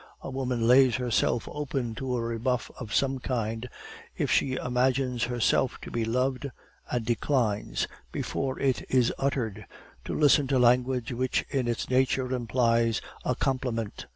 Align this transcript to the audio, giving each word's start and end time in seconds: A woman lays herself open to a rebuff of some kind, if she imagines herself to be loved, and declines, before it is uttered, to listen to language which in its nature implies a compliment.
A 0.21 0.31
woman 0.31 0.67
lays 0.67 0.95
herself 0.95 1.47
open 1.51 1.93
to 1.93 2.17
a 2.17 2.23
rebuff 2.23 2.71
of 2.79 2.91
some 2.91 3.19
kind, 3.19 3.69
if 4.17 4.31
she 4.31 4.53
imagines 4.53 5.25
herself 5.25 5.77
to 5.83 5.91
be 5.91 6.03
loved, 6.05 6.49
and 6.91 7.05
declines, 7.05 7.87
before 8.11 8.57
it 8.59 8.83
is 8.89 9.13
uttered, 9.19 9.67
to 10.05 10.15
listen 10.17 10.47
to 10.47 10.57
language 10.57 11.11
which 11.13 11.45
in 11.51 11.67
its 11.67 11.87
nature 11.87 12.33
implies 12.33 12.99
a 13.23 13.35
compliment. 13.35 14.07